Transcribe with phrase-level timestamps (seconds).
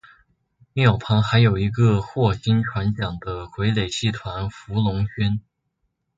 [0.73, 5.39] 庙旁还有一个获薪传奖的傀儡戏团福龙轩。